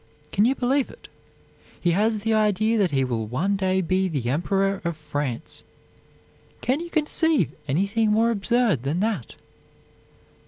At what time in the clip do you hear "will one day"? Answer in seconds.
3.03-3.81